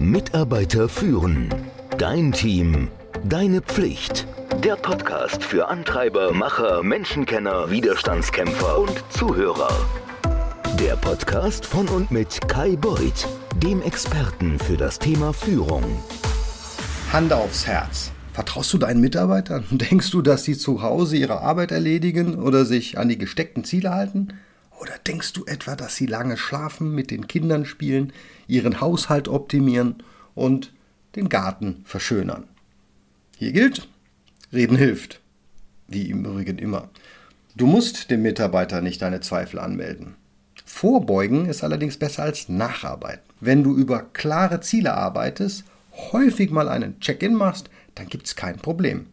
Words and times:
Mitarbeiter 0.00 0.88
führen. 0.88 1.54
Dein 1.98 2.32
Team. 2.32 2.88
Deine 3.22 3.60
Pflicht. 3.60 4.26
Der 4.64 4.76
Podcast 4.76 5.44
für 5.44 5.68
Antreiber, 5.68 6.32
Macher, 6.32 6.82
Menschenkenner, 6.82 7.70
Widerstandskämpfer 7.70 8.78
und 8.78 9.04
Zuhörer. 9.10 9.68
Der 10.80 10.96
Podcast 10.96 11.66
von 11.66 11.86
und 11.88 12.10
mit 12.10 12.48
Kai 12.48 12.76
Beuth, 12.76 13.28
dem 13.62 13.82
Experten 13.82 14.58
für 14.58 14.78
das 14.78 14.98
Thema 14.98 15.34
Führung. 15.34 15.84
Hand 17.12 17.34
aufs 17.34 17.66
Herz. 17.66 18.10
Vertraust 18.32 18.72
du 18.72 18.78
deinen 18.78 19.02
Mitarbeitern? 19.02 19.64
Denkst 19.70 20.10
du, 20.12 20.22
dass 20.22 20.44
sie 20.44 20.56
zu 20.56 20.80
Hause 20.80 21.18
ihre 21.18 21.42
Arbeit 21.42 21.72
erledigen 21.72 22.36
oder 22.36 22.64
sich 22.64 22.96
an 22.96 23.10
die 23.10 23.18
gesteckten 23.18 23.64
Ziele 23.64 23.92
halten? 23.92 24.28
Oder 24.80 24.96
denkst 25.06 25.34
du 25.34 25.44
etwa, 25.44 25.76
dass 25.76 25.94
sie 25.94 26.06
lange 26.06 26.38
schlafen, 26.38 26.94
mit 26.94 27.10
den 27.10 27.28
Kindern 27.28 27.66
spielen, 27.66 28.14
ihren 28.46 28.80
Haushalt 28.80 29.28
optimieren 29.28 30.02
und 30.34 30.72
den 31.16 31.28
Garten 31.28 31.82
verschönern? 31.84 32.48
Hier 33.36 33.52
gilt, 33.52 33.88
Reden 34.54 34.78
hilft. 34.78 35.20
Wie 35.86 36.08
im 36.08 36.24
Übrigen 36.24 36.58
immer. 36.58 36.88
Du 37.54 37.66
musst 37.66 38.10
dem 38.10 38.22
Mitarbeiter 38.22 38.80
nicht 38.80 39.02
deine 39.02 39.20
Zweifel 39.20 39.58
anmelden. 39.58 40.14
Vorbeugen 40.64 41.44
ist 41.44 41.62
allerdings 41.62 41.98
besser 41.98 42.22
als 42.22 42.48
Nacharbeiten. 42.48 43.24
Wenn 43.40 43.62
du 43.62 43.76
über 43.76 44.04
klare 44.14 44.60
Ziele 44.60 44.94
arbeitest, 44.94 45.64
häufig 46.12 46.50
mal 46.50 46.70
einen 46.70 47.00
Check-in 47.00 47.34
machst, 47.34 47.68
dann 47.96 48.08
gibt 48.08 48.28
es 48.28 48.36
kein 48.36 48.56
Problem. 48.56 49.08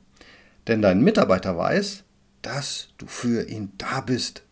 Denn 0.68 0.82
dein 0.82 1.02
Mitarbeiter 1.02 1.58
weiß, 1.58 2.04
dass 2.42 2.90
du 2.98 3.08
für 3.08 3.50
ihn 3.50 3.74
da 3.78 4.00
bist, 4.00 4.44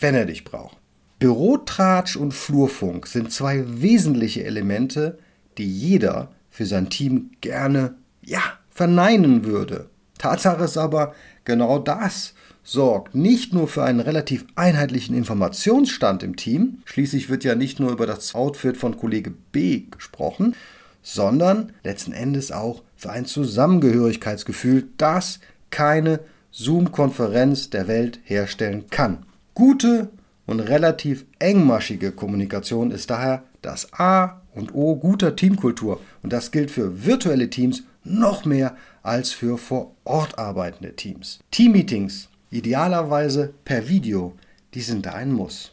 wenn 0.00 0.14
er 0.14 0.26
dich 0.26 0.44
braucht. 0.44 0.76
Bürotratsch 1.18 2.16
und 2.16 2.32
Flurfunk 2.32 3.06
sind 3.06 3.32
zwei 3.32 3.64
wesentliche 3.66 4.44
Elemente, 4.44 5.18
die 5.56 5.66
jeder 5.66 6.30
für 6.50 6.66
sein 6.66 6.90
Team 6.90 7.30
gerne, 7.40 7.94
ja, 8.22 8.42
verneinen 8.70 9.44
würde. 9.44 9.88
Tatsache 10.18 10.64
ist 10.64 10.76
aber, 10.76 11.14
genau 11.44 11.78
das 11.78 12.34
sorgt 12.62 13.14
nicht 13.14 13.54
nur 13.54 13.68
für 13.68 13.84
einen 13.84 14.00
relativ 14.00 14.44
einheitlichen 14.56 15.16
Informationsstand 15.16 16.22
im 16.22 16.36
Team, 16.36 16.78
schließlich 16.84 17.28
wird 17.28 17.44
ja 17.44 17.54
nicht 17.54 17.78
nur 17.78 17.92
über 17.92 18.06
das 18.06 18.34
Outfit 18.34 18.76
von 18.76 18.96
Kollege 18.96 19.32
B 19.52 19.84
gesprochen, 19.90 20.56
sondern 21.00 21.72
letzten 21.84 22.12
Endes 22.12 22.50
auch 22.50 22.82
für 22.96 23.10
ein 23.10 23.24
Zusammengehörigkeitsgefühl, 23.24 24.88
das 24.96 25.38
keine 25.70 26.20
Zoom-Konferenz 26.50 27.70
der 27.70 27.86
Welt 27.86 28.18
herstellen 28.24 28.86
kann. 28.90 29.24
Gute 29.56 30.10
und 30.44 30.60
relativ 30.60 31.24
engmaschige 31.38 32.12
Kommunikation 32.12 32.90
ist 32.90 33.08
daher 33.08 33.42
das 33.62 33.90
A 33.94 34.42
und 34.54 34.74
O 34.74 34.96
guter 34.96 35.34
Teamkultur 35.34 35.98
und 36.22 36.30
das 36.30 36.50
gilt 36.50 36.70
für 36.70 37.06
virtuelle 37.06 37.48
Teams 37.48 37.84
noch 38.04 38.44
mehr 38.44 38.76
als 39.02 39.32
für 39.32 39.56
vor 39.56 39.94
Ort 40.04 40.38
arbeitende 40.38 40.94
Teams. 40.94 41.38
Teammeetings, 41.52 42.28
idealerweise 42.50 43.54
per 43.64 43.88
Video, 43.88 44.34
die 44.74 44.82
sind 44.82 45.06
da 45.06 45.12
ein 45.12 45.32
Muss. 45.32 45.72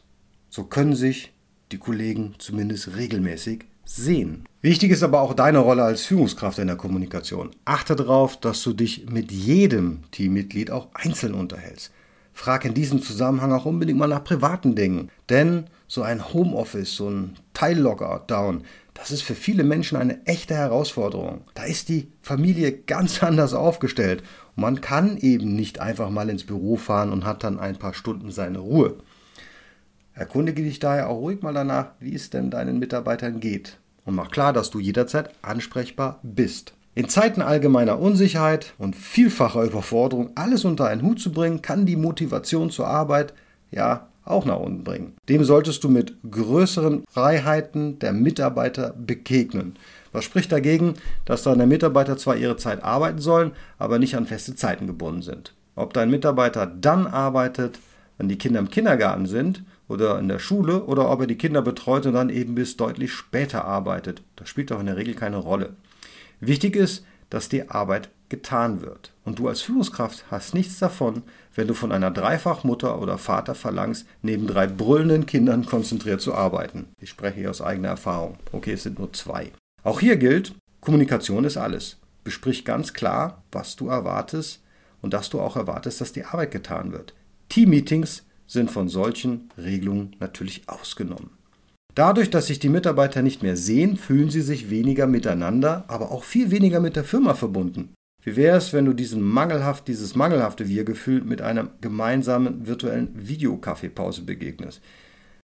So 0.49 0.63
können 0.63 0.95
sich 0.95 1.33
die 1.73 1.77
Kollegen 1.77 2.35
zumindest 2.37 2.95
regelmäßig 2.95 3.65
sehen. 3.83 4.45
Wichtig 4.61 4.91
ist 4.91 5.03
aber 5.03 5.19
auch 5.19 5.33
deine 5.33 5.59
Rolle 5.59 5.83
als 5.83 6.05
Führungskraft 6.05 6.57
in 6.57 6.67
der 6.67 6.77
Kommunikation. 6.77 7.51
Achte 7.65 7.97
darauf, 7.97 8.39
dass 8.39 8.63
du 8.63 8.71
dich 8.71 9.09
mit 9.09 9.33
jedem 9.33 10.03
Teammitglied 10.11 10.71
auch 10.71 10.87
einzeln 10.93 11.33
unterhältst. 11.33 11.91
Frag 12.33 12.65
in 12.65 12.73
diesem 12.73 13.01
Zusammenhang 13.01 13.51
auch 13.51 13.65
unbedingt 13.65 13.99
mal 13.99 14.07
nach 14.07 14.23
privaten 14.23 14.75
Dingen. 14.75 15.09
Denn 15.29 15.65
so 15.87 16.01
ein 16.01 16.33
Homeoffice, 16.33 16.95
so 16.95 17.09
ein 17.09 17.35
Teil-Lockout-Down, 17.53 18.63
das 18.93 19.11
ist 19.11 19.21
für 19.21 19.35
viele 19.35 19.63
Menschen 19.63 19.97
eine 19.97 20.25
echte 20.25 20.55
Herausforderung. 20.55 21.41
Da 21.53 21.63
ist 21.63 21.89
die 21.89 22.11
Familie 22.21 22.71
ganz 22.87 23.23
anders 23.23 23.53
aufgestellt. 23.53 24.23
Man 24.55 24.81
kann 24.81 25.17
eben 25.17 25.55
nicht 25.55 25.79
einfach 25.79 26.09
mal 26.09 26.29
ins 26.29 26.43
Büro 26.43 26.77
fahren 26.77 27.11
und 27.11 27.25
hat 27.25 27.43
dann 27.43 27.59
ein 27.59 27.77
paar 27.77 27.93
Stunden 27.93 28.31
seine 28.31 28.59
Ruhe. 28.59 28.97
Erkundige 30.13 30.61
dich 30.61 30.79
daher 30.79 31.09
auch 31.09 31.17
ruhig 31.17 31.41
mal 31.41 31.53
danach, 31.53 31.91
wie 31.99 32.13
es 32.13 32.29
denn 32.29 32.51
deinen 32.51 32.77
Mitarbeitern 32.77 33.39
geht. 33.39 33.79
Und 34.05 34.15
mach 34.15 34.29
klar, 34.29 34.53
dass 34.53 34.69
du 34.69 34.79
jederzeit 34.79 35.31
ansprechbar 35.41 36.19
bist. 36.21 36.73
In 36.95 37.09
Zeiten 37.09 37.41
allgemeiner 37.41 37.99
Unsicherheit 37.99 38.73
und 38.77 38.95
vielfacher 38.95 39.63
Überforderung 39.63 40.29
alles 40.35 40.63
unter 40.63 40.85
einen 40.85 41.01
Hut 41.01 41.19
zu 41.19 41.31
bringen, 41.31 41.63
kann 41.63 41.87
die 41.87 41.95
Motivation 41.95 42.69
zur 42.69 42.87
Arbeit 42.87 43.33
ja 43.71 44.07
auch 44.25 44.45
nach 44.45 44.59
unten 44.59 44.83
bringen. 44.83 45.13
Dem 45.27 45.43
solltest 45.43 45.83
du 45.83 45.89
mit 45.89 46.15
größeren 46.29 47.03
Freiheiten 47.09 47.97
der 47.97 48.13
Mitarbeiter 48.13 48.93
begegnen. 48.95 49.75
Was 50.11 50.23
spricht 50.23 50.51
dagegen, 50.51 50.93
dass 51.25 51.41
deine 51.41 51.65
Mitarbeiter 51.65 52.15
zwar 52.17 52.35
ihre 52.35 52.57
Zeit 52.57 52.83
arbeiten 52.83 53.19
sollen, 53.19 53.53
aber 53.79 53.97
nicht 53.97 54.15
an 54.15 54.27
feste 54.27 54.55
Zeiten 54.55 54.85
gebunden 54.85 55.23
sind? 55.23 55.55
Ob 55.75 55.93
dein 55.93 56.11
Mitarbeiter 56.11 56.67
dann 56.67 57.07
arbeitet, 57.07 57.79
wenn 58.19 58.29
die 58.29 58.37
Kinder 58.37 58.59
im 58.59 58.69
Kindergarten 58.69 59.25
sind 59.25 59.63
oder 59.87 60.19
in 60.19 60.27
der 60.27 60.37
Schule 60.37 60.83
oder 60.83 61.09
ob 61.09 61.21
er 61.21 61.27
die 61.27 61.37
Kinder 61.39 61.63
betreut 61.63 62.05
und 62.05 62.13
dann 62.13 62.29
eben 62.29 62.53
bis 62.53 62.77
deutlich 62.77 63.11
später 63.11 63.65
arbeitet, 63.65 64.21
das 64.35 64.47
spielt 64.47 64.69
doch 64.69 64.79
in 64.79 64.85
der 64.85 64.97
Regel 64.97 65.15
keine 65.15 65.37
Rolle. 65.37 65.71
Wichtig 66.45 66.75
ist, 66.75 67.05
dass 67.29 67.47
die 67.47 67.69
Arbeit 67.69 68.09
getan 68.27 68.81
wird. 68.81 69.13
Und 69.23 69.39
du 69.39 69.47
als 69.47 69.61
Führungskraft 69.61 70.25
hast 70.29 70.53
nichts 70.53 70.77
davon, 70.79 71.23
wenn 71.55 71.67
du 71.67 71.73
von 71.73 71.91
einer 71.91 72.11
Dreifachmutter 72.11 72.99
oder 73.01 73.17
Vater 73.17 73.55
verlangst, 73.55 74.05
neben 74.21 74.45
drei 74.45 74.67
brüllenden 74.67 75.25
Kindern 75.25 75.65
konzentriert 75.65 76.19
zu 76.19 76.33
arbeiten. 76.33 76.87
Ich 76.99 77.09
spreche 77.09 77.39
hier 77.39 77.49
aus 77.49 77.61
eigener 77.61 77.89
Erfahrung. 77.89 78.37
Okay, 78.51 78.73
es 78.73 78.83
sind 78.83 78.99
nur 78.99 79.13
zwei. 79.13 79.51
Auch 79.83 80.01
hier 80.01 80.17
gilt, 80.17 80.53
Kommunikation 80.81 81.45
ist 81.45 81.57
alles. 81.57 81.97
Besprich 82.25 82.65
ganz 82.65 82.93
klar, 82.93 83.43
was 83.51 83.77
du 83.77 83.87
erwartest 83.87 84.61
und 85.01 85.13
dass 85.13 85.29
du 85.29 85.39
auch 85.39 85.55
erwartest, 85.55 86.01
dass 86.01 86.11
die 86.11 86.25
Arbeit 86.25 86.51
getan 86.51 86.91
wird. 86.91 87.13
Teammeetings 87.47 88.25
sind 88.47 88.69
von 88.69 88.89
solchen 88.89 89.49
Regelungen 89.57 90.15
natürlich 90.19 90.67
ausgenommen. 90.67 91.29
Dadurch, 91.95 92.29
dass 92.29 92.47
sich 92.47 92.59
die 92.59 92.69
Mitarbeiter 92.69 93.21
nicht 93.21 93.43
mehr 93.43 93.55
sehen, 93.55 93.97
fühlen 93.97 94.29
sie 94.29 94.41
sich 94.41 94.69
weniger 94.69 95.05
miteinander, 95.05 95.85
aber 95.87 96.11
auch 96.11 96.23
viel 96.23 96.49
weniger 96.49 96.79
mit 96.79 96.95
der 96.95 97.03
Firma 97.03 97.35
verbunden. 97.35 97.93
Wie 98.23 98.35
wäre 98.35 98.57
es, 98.57 98.73
wenn 98.73 98.85
du 98.85 98.93
diesen 98.93 99.21
mangelhaft, 99.21 99.87
dieses 99.87 100.15
mangelhafte 100.15 100.67
Wir-Gefühl 100.67 101.21
mit 101.21 101.41
einer 101.41 101.69
gemeinsamen 101.81 102.65
virtuellen 102.65 103.09
Videokaffeepause 103.27 104.23
begegnest? 104.23 104.81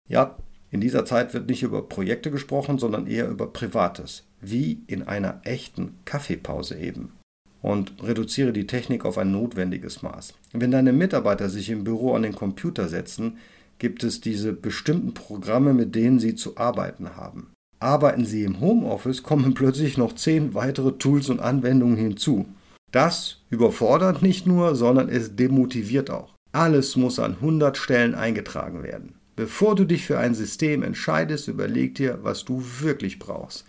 Ja, 0.08 0.36
in 0.70 0.80
dieser 0.80 1.06
Zeit 1.06 1.32
wird 1.32 1.48
nicht 1.48 1.62
über 1.62 1.88
Projekte 1.88 2.30
gesprochen, 2.30 2.78
sondern 2.78 3.06
eher 3.06 3.28
über 3.28 3.46
Privates, 3.52 4.24
wie 4.40 4.82
in 4.86 5.02
einer 5.02 5.40
echten 5.44 5.94
Kaffeepause 6.04 6.78
eben. 6.78 7.12
Und 7.62 7.94
reduziere 8.02 8.52
die 8.52 8.66
Technik 8.66 9.04
auf 9.04 9.18
ein 9.18 9.32
notwendiges 9.32 10.02
Maß. 10.02 10.34
Wenn 10.52 10.70
deine 10.70 10.92
Mitarbeiter 10.92 11.48
sich 11.48 11.70
im 11.70 11.84
Büro 11.84 12.14
an 12.14 12.22
den 12.22 12.34
Computer 12.34 12.88
setzen, 12.88 13.38
gibt 13.78 14.02
es 14.04 14.20
diese 14.20 14.52
bestimmten 14.52 15.14
Programme, 15.14 15.74
mit 15.74 15.94
denen 15.94 16.18
Sie 16.18 16.34
zu 16.34 16.56
arbeiten 16.56 17.16
haben. 17.16 17.52
Arbeiten 17.80 18.24
Sie 18.24 18.42
im 18.42 18.60
Homeoffice, 18.60 19.22
kommen 19.22 19.54
plötzlich 19.54 19.96
noch 19.96 20.14
zehn 20.14 20.54
weitere 20.54 20.92
Tools 20.92 21.28
und 21.28 21.40
Anwendungen 21.40 21.96
hinzu. 21.96 22.46
Das 22.90 23.42
überfordert 23.50 24.22
nicht 24.22 24.46
nur, 24.46 24.74
sondern 24.74 25.08
es 25.08 25.36
demotiviert 25.36 26.10
auch. 26.10 26.34
Alles 26.52 26.96
muss 26.96 27.18
an 27.18 27.34
100 27.34 27.76
Stellen 27.76 28.14
eingetragen 28.14 28.82
werden. 28.82 29.14
Bevor 29.36 29.76
du 29.76 29.84
dich 29.84 30.04
für 30.04 30.18
ein 30.18 30.34
System 30.34 30.82
entscheidest, 30.82 31.46
überleg 31.46 31.94
dir, 31.94 32.20
was 32.22 32.44
du 32.44 32.64
wirklich 32.80 33.18
brauchst. 33.18 33.64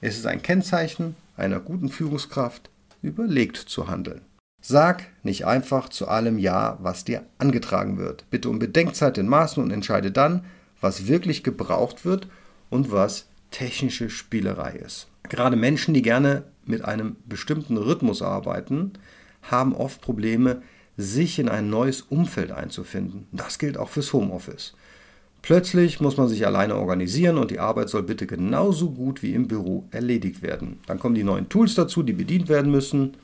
Es 0.00 0.18
ist 0.18 0.26
ein 0.26 0.42
Kennzeichen 0.42 1.14
einer 1.36 1.60
guten 1.60 1.88
Führungskraft, 1.88 2.68
überlegt 3.00 3.56
zu 3.56 3.88
handeln. 3.88 4.20
Sag 4.60 5.06
nicht 5.22 5.46
einfach 5.46 5.88
zu 5.88 6.08
allem 6.08 6.38
Ja, 6.38 6.78
was 6.80 7.04
dir 7.04 7.22
angetragen 7.38 7.98
wird. 7.98 8.24
Bitte 8.30 8.50
um 8.50 8.58
Bedenkzeit 8.58 9.16
in 9.18 9.28
Maßen 9.28 9.62
und 9.62 9.70
entscheide 9.70 10.10
dann, 10.10 10.44
was 10.80 11.06
wirklich 11.06 11.42
gebraucht 11.42 12.04
wird 12.04 12.28
und 12.68 12.90
was 12.90 13.26
technische 13.50 14.10
Spielerei 14.10 14.72
ist. 14.72 15.08
Gerade 15.28 15.56
Menschen, 15.56 15.94
die 15.94 16.02
gerne 16.02 16.44
mit 16.64 16.84
einem 16.84 17.16
bestimmten 17.26 17.76
Rhythmus 17.76 18.22
arbeiten, 18.22 18.92
haben 19.42 19.74
oft 19.74 20.00
Probleme, 20.00 20.62
sich 20.96 21.38
in 21.38 21.48
ein 21.48 21.70
neues 21.70 22.02
Umfeld 22.02 22.52
einzufinden. 22.52 23.26
Das 23.32 23.58
gilt 23.58 23.78
auch 23.78 23.88
fürs 23.88 24.12
Homeoffice. 24.12 24.74
Plötzlich 25.42 26.00
muss 26.00 26.18
man 26.18 26.28
sich 26.28 26.46
alleine 26.46 26.76
organisieren 26.76 27.38
und 27.38 27.50
die 27.50 27.60
Arbeit 27.60 27.88
soll 27.88 28.02
bitte 28.02 28.26
genauso 28.26 28.90
gut 28.90 29.22
wie 29.22 29.32
im 29.32 29.48
Büro 29.48 29.88
erledigt 29.90 30.42
werden. 30.42 30.80
Dann 30.86 30.98
kommen 30.98 31.14
die 31.14 31.24
neuen 31.24 31.48
Tools 31.48 31.74
dazu, 31.74 32.02
die 32.02 32.12
bedient 32.12 32.48
werden 32.50 32.70
müssen. 32.70 33.16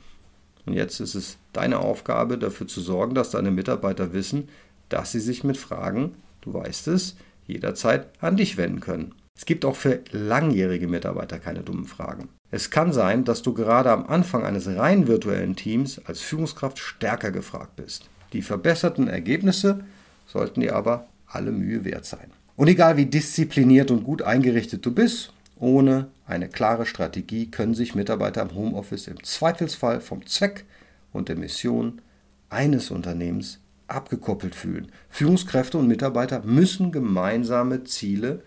Und 0.67 0.73
jetzt 0.73 0.99
ist 0.99 1.15
es 1.15 1.37
deine 1.53 1.79
Aufgabe, 1.79 2.37
dafür 2.37 2.67
zu 2.67 2.81
sorgen, 2.81 3.15
dass 3.15 3.31
deine 3.31 3.51
Mitarbeiter 3.51 4.13
wissen, 4.13 4.49
dass 4.89 5.11
sie 5.11 5.21
sich 5.21 5.43
mit 5.43 5.57
Fragen, 5.57 6.15
du 6.41 6.53
weißt 6.53 6.89
es, 6.89 7.15
jederzeit 7.47 8.07
an 8.19 8.35
dich 8.35 8.57
wenden 8.57 8.81
können. 8.81 9.15
Es 9.35 9.45
gibt 9.45 9.63
auch 9.63 9.75
für 9.75 10.01
langjährige 10.11 10.87
Mitarbeiter 10.87 11.39
keine 11.39 11.61
dummen 11.61 11.85
Fragen. 11.85 12.27
Es 12.51 12.69
kann 12.69 12.91
sein, 12.91 13.23
dass 13.23 13.41
du 13.41 13.53
gerade 13.53 13.91
am 13.91 14.07
Anfang 14.07 14.43
eines 14.43 14.67
rein 14.67 15.07
virtuellen 15.07 15.55
Teams 15.55 16.01
als 16.05 16.21
Führungskraft 16.21 16.79
stärker 16.79 17.31
gefragt 17.31 17.75
bist. 17.77 18.09
Die 18.33 18.41
verbesserten 18.41 19.07
Ergebnisse 19.07 19.85
sollten 20.25 20.61
dir 20.61 20.75
aber 20.75 21.07
alle 21.27 21.51
Mühe 21.51 21.85
wert 21.85 22.05
sein. 22.05 22.31
Und 22.57 22.67
egal 22.67 22.97
wie 22.97 23.05
diszipliniert 23.05 23.91
und 23.91 24.03
gut 24.03 24.21
eingerichtet 24.21 24.85
du 24.85 24.91
bist, 24.91 25.31
ohne 25.59 26.07
eine 26.27 26.49
klare 26.49 26.85
Strategie 26.85 27.49
können 27.49 27.73
sich 27.73 27.95
Mitarbeiter 27.95 28.41
im 28.41 28.53
Homeoffice 28.53 29.07
im 29.07 29.23
Zweifelsfall 29.23 30.01
vom 30.01 30.25
Zweck 30.25 30.65
und 31.13 31.29
der 31.29 31.37
Mission 31.37 32.01
eines 32.49 32.91
Unternehmens 32.91 33.59
abgekoppelt 33.87 34.53
fühlen. 34.53 34.91
Führungskräfte 35.09 35.77
und 35.77 35.87
Mitarbeiter 35.87 36.41
müssen 36.41 36.91
gemeinsame 36.91 37.85
Ziele, 37.85 38.43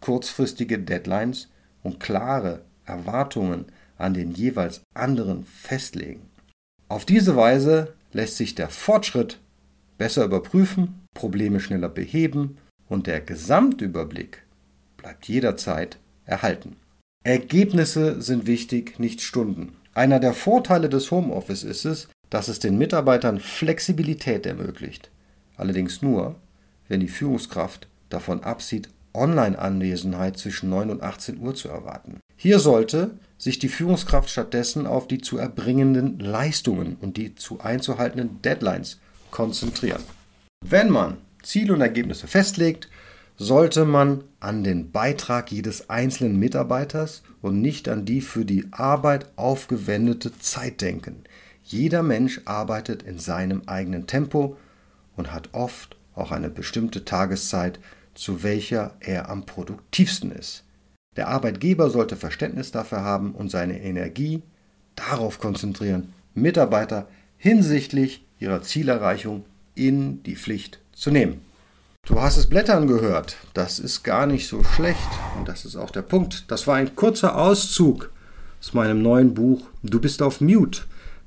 kurzfristige 0.00 0.78
Deadlines 0.78 1.48
und 1.82 1.98
klare 1.98 2.62
Erwartungen 2.84 3.66
an 3.98 4.14
den 4.14 4.30
jeweils 4.30 4.82
anderen 4.94 5.44
festlegen. 5.44 6.22
Auf 6.88 7.04
diese 7.04 7.34
Weise 7.34 7.94
lässt 8.12 8.36
sich 8.36 8.54
der 8.54 8.68
Fortschritt 8.68 9.40
besser 9.98 10.24
überprüfen, 10.24 11.00
Probleme 11.14 11.58
schneller 11.58 11.88
beheben 11.88 12.56
und 12.88 13.08
der 13.08 13.20
Gesamtüberblick 13.20 14.42
bleibt 14.96 15.26
jederzeit 15.26 15.98
erhalten. 16.24 16.76
Ergebnisse 17.22 18.22
sind 18.22 18.46
wichtig, 18.46 18.98
nicht 18.98 19.20
Stunden. 19.20 19.76
Einer 19.92 20.20
der 20.20 20.32
Vorteile 20.32 20.88
des 20.88 21.10
Homeoffice 21.10 21.64
ist 21.64 21.84
es, 21.84 22.08
dass 22.30 22.48
es 22.48 22.60
den 22.60 22.78
Mitarbeitern 22.78 23.40
Flexibilität 23.40 24.46
ermöglicht. 24.46 25.10
Allerdings 25.56 26.00
nur, 26.00 26.36
wenn 26.88 27.00
die 27.00 27.08
Führungskraft 27.08 27.88
davon 28.08 28.42
absieht, 28.42 28.88
Online-Anwesenheit 29.12 30.38
zwischen 30.38 30.70
9 30.70 30.90
und 30.90 31.02
18 31.02 31.40
Uhr 31.40 31.54
zu 31.54 31.68
erwarten. 31.68 32.20
Hier 32.36 32.58
sollte 32.58 33.10
sich 33.36 33.58
die 33.58 33.68
Führungskraft 33.68 34.30
stattdessen 34.30 34.86
auf 34.86 35.06
die 35.06 35.20
zu 35.20 35.36
erbringenden 35.36 36.20
Leistungen 36.20 36.96
und 37.02 37.18
die 37.18 37.34
zu 37.34 37.60
einzuhaltenden 37.60 38.40
Deadlines 38.40 38.98
konzentrieren. 39.30 40.02
Wenn 40.64 40.88
man 40.88 41.18
Ziele 41.42 41.74
und 41.74 41.82
Ergebnisse 41.82 42.28
festlegt, 42.28 42.88
sollte 43.40 43.86
man 43.86 44.24
an 44.38 44.64
den 44.64 44.92
Beitrag 44.92 45.50
jedes 45.50 45.88
einzelnen 45.88 46.38
Mitarbeiters 46.38 47.22
und 47.40 47.62
nicht 47.62 47.88
an 47.88 48.04
die 48.04 48.20
für 48.20 48.44
die 48.44 48.66
Arbeit 48.70 49.32
aufgewendete 49.36 50.38
Zeit 50.38 50.82
denken. 50.82 51.24
Jeder 51.64 52.02
Mensch 52.02 52.42
arbeitet 52.44 53.02
in 53.02 53.18
seinem 53.18 53.62
eigenen 53.64 54.06
Tempo 54.06 54.58
und 55.16 55.32
hat 55.32 55.48
oft 55.52 55.96
auch 56.14 56.32
eine 56.32 56.50
bestimmte 56.50 57.06
Tageszeit, 57.06 57.80
zu 58.12 58.42
welcher 58.42 58.94
er 59.00 59.30
am 59.30 59.46
produktivsten 59.46 60.32
ist. 60.32 60.64
Der 61.16 61.28
Arbeitgeber 61.28 61.88
sollte 61.88 62.16
Verständnis 62.16 62.72
dafür 62.72 63.00
haben 63.00 63.32
und 63.32 63.50
seine 63.50 63.80
Energie 63.80 64.42
darauf 64.96 65.38
konzentrieren, 65.38 66.12
Mitarbeiter 66.34 67.08
hinsichtlich 67.38 68.22
ihrer 68.38 68.60
Zielerreichung 68.60 69.46
in 69.74 70.22
die 70.24 70.36
Pflicht 70.36 70.78
zu 70.92 71.10
nehmen. 71.10 71.49
Du 72.10 72.20
hast 72.20 72.36
es 72.36 72.48
Blättern 72.48 72.88
gehört. 72.88 73.36
Das 73.54 73.78
ist 73.78 74.02
gar 74.02 74.26
nicht 74.26 74.48
so 74.48 74.64
schlecht. 74.64 75.08
Und 75.38 75.48
das 75.48 75.64
ist 75.64 75.76
auch 75.76 75.90
der 75.90 76.02
Punkt. 76.02 76.50
Das 76.50 76.66
war 76.66 76.74
ein 76.74 76.96
kurzer 76.96 77.38
Auszug 77.38 78.10
aus 78.60 78.74
meinem 78.74 79.00
neuen 79.00 79.32
Buch 79.32 79.62
Du 79.82 80.00
bist 80.00 80.20
auf 80.20 80.40
Mute, 80.40 80.82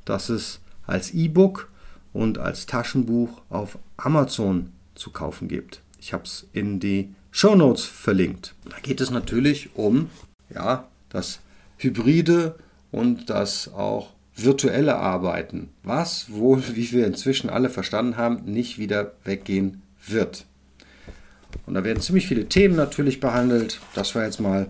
das 0.06 0.30
es 0.30 0.60
als 0.86 1.12
E-Book 1.12 1.70
und 2.12 2.38
als 2.38 2.66
Taschenbuch 2.66 3.42
auf 3.50 3.80
Amazon 3.98 4.74
zu 4.94 5.10
kaufen 5.10 5.48
gibt. 5.48 5.82
Ich 6.00 6.12
habe 6.12 6.26
es 6.26 6.48
in 6.52 6.80
die 6.80 7.16
Show 7.32 7.56
Notes 7.56 7.86
verlinkt. 7.86 8.54
Da 8.70 8.78
geht 8.80 9.00
es 9.00 9.10
natürlich 9.10 9.76
um 9.76 10.10
ja, 10.54 10.88
das 11.10 11.40
hybride 11.78 12.56
und 12.92 13.30
das 13.30 13.74
auch 13.74 14.10
virtuelle 14.36 14.98
Arbeiten, 14.98 15.70
was 15.84 16.32
wohl, 16.32 16.62
wie 16.76 16.92
wir 16.92 17.08
inzwischen 17.08 17.50
alle 17.50 17.70
verstanden 17.70 18.18
haben, 18.18 18.44
nicht 18.44 18.78
wieder 18.78 19.14
weggehen 19.24 19.82
wird. 20.06 20.46
Und 21.66 21.74
da 21.76 21.84
werden 21.84 22.02
ziemlich 22.02 22.28
viele 22.28 22.46
Themen 22.46 22.76
natürlich 22.76 23.20
behandelt. 23.20 23.80
Das 23.96 24.16
war 24.16 24.26
jetzt 24.26 24.40
mal 24.40 24.68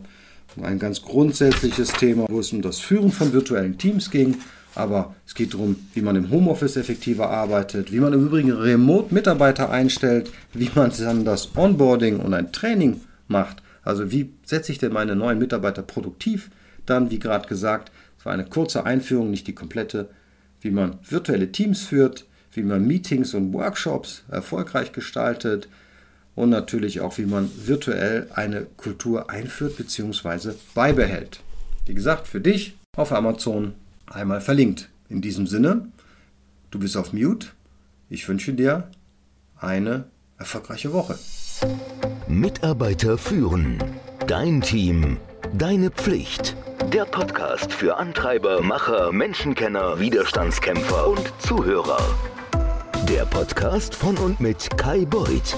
ein 0.62 0.80
ganz 0.80 1.02
grundsätzliches 1.02 1.94
Thema, 1.94 2.26
wo 2.30 2.40
es 2.40 2.54
um 2.54 2.62
das 2.62 2.80
Führen 2.80 3.12
von 3.12 3.34
virtuellen 3.34 3.78
Teams 3.78 4.12
ging. 4.12 4.38
Aber 4.76 5.16
es 5.28 5.36
geht 5.36 5.54
darum, 5.54 5.76
wie 5.94 6.02
man 6.02 6.16
im 6.16 6.32
Homeoffice 6.32 6.78
effektiver 6.78 7.30
arbeitet, 7.30 7.92
wie 7.92 8.00
man 8.00 8.14
im 8.14 8.26
Übrigen 8.26 8.52
Remote-Mitarbeiter 8.52 9.70
einstellt, 9.70 10.32
wie 10.54 10.70
man 10.74 10.92
dann 10.98 11.26
das 11.26 11.56
Onboarding 11.56 12.20
und 12.20 12.34
ein 12.34 12.52
Training 12.52 13.02
macht. 13.28 13.62
Also 13.84 14.12
wie 14.12 14.32
setze 14.46 14.72
ich 14.72 14.80
denn 14.80 14.94
meine 14.94 15.16
neuen 15.16 15.38
Mitarbeiter 15.38 15.84
produktiv? 15.84 16.50
Dann, 16.86 17.12
wie 17.12 17.20
gerade 17.20 17.48
gesagt, 17.48 17.92
es 18.18 18.26
war 18.26 18.34
eine 18.34 18.46
kurze 18.46 18.86
Einführung, 18.86 19.30
nicht 19.30 19.48
die 19.48 19.56
komplette, 19.56 20.10
wie 20.62 20.72
man 20.72 20.98
virtuelle 21.08 21.52
Teams 21.52 21.84
führt, 21.84 22.26
wie 22.54 22.64
man 22.64 22.86
Meetings 22.88 23.34
und 23.34 23.54
Workshops 23.54 24.24
erfolgreich 24.30 24.92
gestaltet 24.92 25.68
und 26.36 26.50
natürlich 26.50 27.02
auch, 27.02 27.18
wie 27.18 27.26
man 27.26 27.50
virtuell 27.56 28.28
eine 28.34 28.66
Kultur 28.78 29.30
einführt 29.30 29.78
bzw. 29.78 30.54
beibehält. 30.74 31.42
Wie 31.86 31.94
gesagt, 31.94 32.28
für 32.28 32.42
dich 32.42 32.76
auf 32.96 33.12
Amazon 33.12 33.74
einmal 34.08 34.42
verlinkt. 34.42 34.90
In 35.10 35.22
diesem 35.22 35.48
Sinne, 35.48 35.88
du 36.72 36.80
bist 36.80 36.98
auf 36.98 37.14
Mute. 37.14 37.48
Ich 38.10 38.28
wünsche 38.28 38.54
dir 38.54 38.88
eine 39.60 40.06
erfolgreiche 40.38 40.94
Woche. 40.94 41.18
Mitarbeiter 42.28 43.18
führen. 43.18 43.78
Dein 44.28 44.62
Team. 44.62 45.18
Deine 45.54 45.92
Pflicht. 45.92 46.56
Der 46.92 47.06
Podcast 47.06 47.72
für 47.72 47.98
Antreiber, 47.98 48.62
Macher, 48.62 49.12
Menschenkenner, 49.12 50.00
Widerstandskämpfer 50.00 51.08
und 51.08 51.34
Zuhörer. 51.40 52.00
Der 53.10 53.26
Podcast 53.26 53.96
von 53.96 54.18
und 54.18 54.40
mit 54.40 54.78
Kai 54.78 55.06
Beuth, 55.06 55.58